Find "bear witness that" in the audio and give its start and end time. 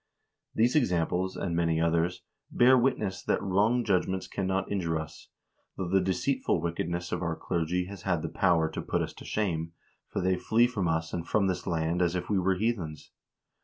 2.49-3.39